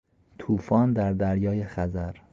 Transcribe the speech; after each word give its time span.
توفان 0.39 0.93
در 0.93 1.13
دریای 1.13 1.65
خزر 1.65 2.15